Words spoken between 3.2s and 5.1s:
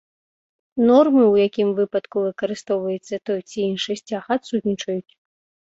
той ці іншы сцяг адсутнічаюць.